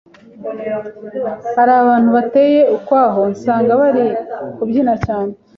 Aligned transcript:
hari 1.57 1.71
abantu 1.81 2.09
bateye 2.17 2.61
ukwaho 2.77 3.21
nsanga 3.33 3.71
bari 3.81 4.05
kubyina 4.55 4.93
cyane 5.05 5.33